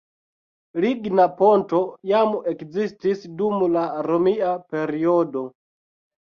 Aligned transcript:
Ligna 0.85 1.27
ponto 1.41 1.81
jam 2.11 2.33
ekzistis 2.53 3.21
dum 3.43 3.61
la 3.77 3.85
romia 4.09 4.57
periodo. 4.73 5.47